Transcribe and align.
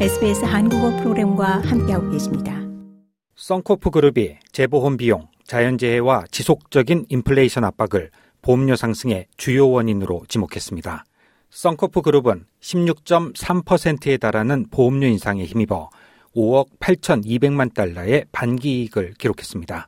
SBS 0.00 0.44
한국어 0.44 0.90
프로그램과 0.96 1.60
함께하고 1.60 2.10
계십니다. 2.10 2.60
썬코프 3.36 3.90
그룹이 3.90 4.38
재보험 4.50 4.96
비용, 4.96 5.28
자연재해와 5.44 6.24
지속적인 6.32 7.06
인플레이션 7.08 7.62
압박을 7.62 8.10
보험료 8.42 8.74
상승의 8.74 9.26
주요 9.36 9.70
원인으로 9.70 10.24
지목했습니다. 10.28 11.04
썬코프 11.50 12.02
그룹은 12.02 12.44
16.3%에 12.60 14.16
달하는 14.16 14.66
보험료 14.68 15.06
인상에 15.06 15.44
힘입어 15.44 15.90
5억 16.34 16.70
8,200만 16.80 17.72
달러의 17.72 18.24
반기 18.32 18.80
이익을 18.80 19.14
기록했습니다. 19.16 19.86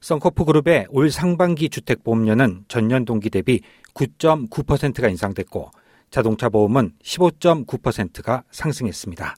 썬코프 0.00 0.44
그룹의 0.44 0.86
올 0.90 1.10
상반기 1.10 1.70
주택 1.70 2.04
보험료는 2.04 2.66
전년 2.68 3.04
동기 3.04 3.30
대비 3.30 3.62
9.9%가 3.94 5.08
인상됐고 5.08 5.70
자동차 6.14 6.48
보험은 6.48 6.92
15.9%가 7.02 8.44
상승했습니다. 8.52 9.34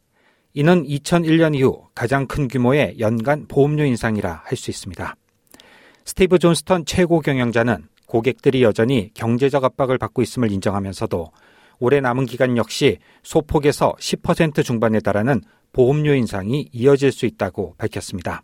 이는 0.52 0.84
2001년 0.84 1.56
이후 1.56 1.86
가장 1.94 2.26
큰 2.26 2.48
규모의 2.48 2.96
연간 3.00 3.46
보험료 3.48 3.86
인상이라 3.86 4.42
할 4.44 4.58
수 4.58 4.70
있습니다. 4.70 5.16
스티브 6.04 6.38
존스턴 6.38 6.84
최고 6.84 7.20
경영자는 7.20 7.88
고객들이 8.04 8.62
여전히 8.62 9.10
경제적 9.14 9.64
압박을 9.64 9.96
받고 9.96 10.20
있음을 10.20 10.52
인정하면서도 10.52 11.30
올해 11.78 12.00
남은 12.02 12.26
기간 12.26 12.58
역시 12.58 12.98
소폭에서 13.22 13.94
10% 13.98 14.62
중반에 14.62 15.00
달하는 15.00 15.40
보험료 15.72 16.12
인상이 16.12 16.68
이어질 16.72 17.10
수 17.10 17.24
있다고 17.24 17.74
밝혔습니다. 17.78 18.42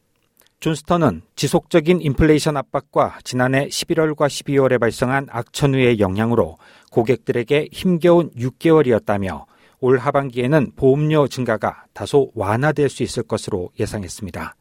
존스턴은 0.62 1.22
지속적인 1.34 2.00
인플레이션 2.02 2.56
압박과 2.56 3.18
지난해 3.24 3.66
11월과 3.66 4.28
12월에 4.28 4.78
발생한 4.78 5.26
악천후의 5.28 5.98
영향으로 5.98 6.56
고객들에게 6.92 7.70
힘겨운 7.72 8.30
6개월이었다며 8.30 9.46
올 9.80 9.98
하반기에는 9.98 10.70
보험료 10.76 11.26
증가가 11.26 11.84
다소 11.92 12.30
완화될 12.36 12.88
수 12.88 13.02
있을 13.02 13.24
것으로 13.24 13.70
예상했습니다. 13.80 14.54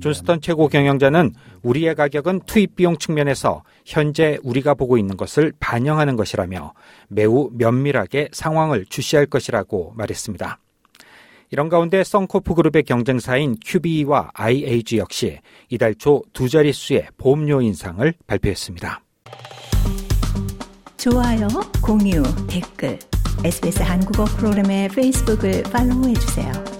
존스턴 0.00 0.40
최고 0.40 0.68
경영자는 0.68 1.32
우리의 1.62 1.94
가격은 1.94 2.40
투입 2.46 2.76
비용 2.76 2.96
측면에서 2.96 3.62
현재 3.84 4.38
우리가 4.42 4.74
보고 4.74 4.98
있는 4.98 5.16
것을 5.16 5.52
반영하는 5.60 6.16
것이라며 6.16 6.72
매우 7.08 7.50
면밀하게 7.52 8.28
상황을 8.32 8.86
주시할 8.86 9.26
것이라고 9.26 9.92
말했습니다. 9.96 10.58
이런 11.50 11.68
가운데 11.68 12.02
썬코프 12.02 12.54
그룹의 12.54 12.84
경쟁사인 12.84 13.56
QBE와 13.62 14.30
IAG 14.32 14.96
역시 14.96 15.38
이달 15.68 15.94
초 15.94 16.22
두 16.32 16.48
자릿수의 16.48 17.08
보험료 17.18 17.60
인상을 17.60 18.14
발표했습니다. 18.26 19.02
좋아요, 20.96 21.48
공유, 21.82 22.22
댓글, 22.48 22.98
SBS 23.44 23.82
한국어 23.82 24.24
프로그램의 24.24 24.88
페이스북을 24.88 25.64
팔로우해 25.64 26.14
주세요. 26.14 26.71